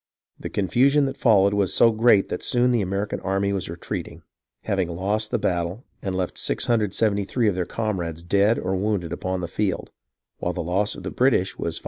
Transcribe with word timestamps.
The 0.39 0.49
confusion 0.49 1.05
that 1.05 1.15
followed 1.15 1.53
was 1.53 1.75
so 1.75 1.91
great 1.91 2.29
that 2.29 2.41
soon 2.41 2.71
the 2.71 2.81
American 2.81 3.19
army 3.19 3.53
was 3.53 3.69
retreating, 3.69 4.23
having 4.63 4.87
lost 4.89 5.29
the 5.29 5.37
battle, 5.37 5.85
and 6.01 6.15
left 6.15 6.39
673 6.39 7.47
of 7.47 7.53
their 7.53 7.65
comrades 7.67 8.23
dead 8.23 8.57
or 8.57 8.75
wounded 8.75 9.13
upon 9.13 9.41
the 9.41 9.47
field, 9.47 9.91
while 10.39 10.53
the 10.53 10.63
loss 10.63 10.95
of 10.95 11.03
the 11.03 11.11
British 11.11 11.55
was 11.59 11.77
535. 11.77 11.79